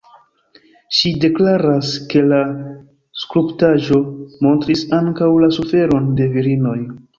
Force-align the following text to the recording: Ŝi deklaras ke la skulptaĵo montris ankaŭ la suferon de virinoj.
Ŝi 0.99 1.11
deklaras 1.25 1.91
ke 2.13 2.23
la 2.31 2.39
skulptaĵo 3.25 4.01
montris 4.49 4.85
ankaŭ 5.03 5.31
la 5.47 5.53
suferon 5.61 6.11
de 6.23 6.31
virinoj. 6.37 6.79